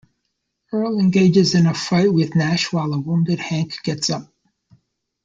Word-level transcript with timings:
Earl 0.73 0.99
engages 0.99 1.53
in 1.53 1.67
a 1.67 1.75
fight 1.75 2.11
with 2.11 2.33
Nash 2.35 2.73
while 2.73 2.91
a 2.91 2.97
wounded 2.99 3.37
Hank 3.37 3.77
gets 3.83 4.09
up. 4.09 4.33